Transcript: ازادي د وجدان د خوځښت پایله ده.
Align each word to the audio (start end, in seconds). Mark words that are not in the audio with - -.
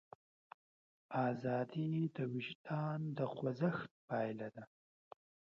ازادي 1.29 1.93
د 2.15 2.17
وجدان 2.33 2.99
د 3.17 3.19
خوځښت 3.33 3.89
پایله 4.07 4.47
ده. 4.55 4.63